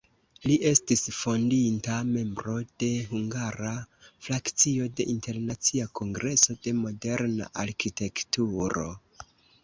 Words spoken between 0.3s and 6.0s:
Li estis fondinta membro de hungara frakcio de Internacia